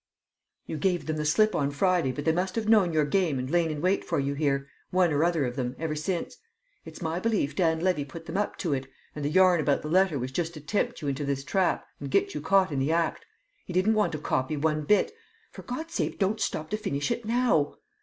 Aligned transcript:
"You 0.65 0.77
gave 0.77 1.05
them 1.05 1.17
the 1.17 1.25
slip 1.25 1.53
on 1.53 1.69
Friday, 1.69 2.11
but 2.11 2.25
they 2.25 2.31
must 2.31 2.55
have 2.55 2.67
known 2.67 2.91
your 2.91 3.05
game 3.05 3.37
and 3.37 3.47
lain 3.47 3.69
in 3.69 3.81
wait 3.81 4.03
for 4.03 4.19
you 4.19 4.33
here, 4.33 4.67
one 4.89 5.13
or 5.13 5.23
other 5.23 5.45
of 5.45 5.55
them, 5.55 5.75
ever 5.77 5.95
since. 5.95 6.37
It's 6.85 7.03
my 7.03 7.19
belief 7.19 7.55
Dan 7.55 7.81
Levy 7.81 8.03
put 8.03 8.25
them 8.25 8.35
up 8.35 8.57
to 8.57 8.73
it, 8.73 8.87
and 9.15 9.23
the 9.23 9.29
yarn 9.29 9.59
about 9.61 9.83
the 9.83 9.89
letter 9.89 10.17
was 10.17 10.31
just 10.31 10.55
to 10.55 10.59
tempt 10.59 11.03
you 11.03 11.07
into 11.07 11.23
this 11.23 11.43
trap 11.43 11.85
and 11.99 12.09
get 12.09 12.33
you 12.33 12.41
caught 12.41 12.71
in 12.71 12.79
the 12.79 12.91
act. 12.91 13.27
He 13.67 13.73
didn't 13.73 13.93
want 13.93 14.15
a 14.15 14.17
copy 14.17 14.57
one 14.57 14.85
bit; 14.85 15.11
for 15.51 15.61
God's 15.61 15.93
sake, 15.93 16.17
don't 16.17 16.39
stop 16.41 16.71
to 16.71 16.77
finish 16.77 17.11
it 17.11 17.23
now!" 17.23 17.75